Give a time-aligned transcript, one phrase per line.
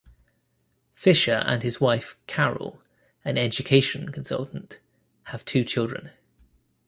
[0.95, 2.81] Fisher and his wife, Carol,
[3.23, 4.79] an education consultant,
[5.25, 6.09] have two children.